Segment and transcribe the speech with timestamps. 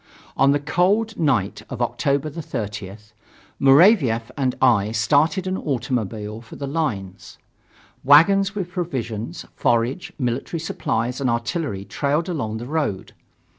[0.35, 3.11] On the cold night of October 30th,
[3.59, 7.37] Muravief and I started by automobile for the lines.
[8.03, 13.13] Wagons with provisions, forage, military supplies and artillery trailed along the road.